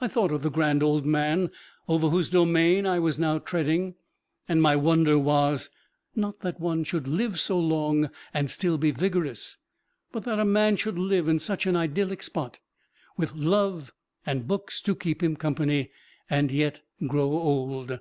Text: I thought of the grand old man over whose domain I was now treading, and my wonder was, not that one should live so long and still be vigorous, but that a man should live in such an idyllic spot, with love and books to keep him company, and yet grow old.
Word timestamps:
I 0.00 0.08
thought 0.08 0.32
of 0.32 0.42
the 0.42 0.50
grand 0.50 0.82
old 0.82 1.06
man 1.06 1.48
over 1.86 2.08
whose 2.08 2.28
domain 2.28 2.84
I 2.84 2.98
was 2.98 3.16
now 3.16 3.38
treading, 3.38 3.94
and 4.48 4.60
my 4.60 4.74
wonder 4.74 5.16
was, 5.16 5.70
not 6.16 6.40
that 6.40 6.58
one 6.58 6.82
should 6.82 7.06
live 7.06 7.38
so 7.38 7.60
long 7.60 8.10
and 8.34 8.50
still 8.50 8.76
be 8.76 8.90
vigorous, 8.90 9.58
but 10.10 10.24
that 10.24 10.40
a 10.40 10.44
man 10.44 10.74
should 10.74 10.98
live 10.98 11.28
in 11.28 11.38
such 11.38 11.64
an 11.68 11.76
idyllic 11.76 12.24
spot, 12.24 12.58
with 13.16 13.36
love 13.36 13.92
and 14.26 14.48
books 14.48 14.80
to 14.82 14.96
keep 14.96 15.22
him 15.22 15.36
company, 15.36 15.92
and 16.28 16.50
yet 16.50 16.82
grow 17.06 17.30
old. 17.30 18.00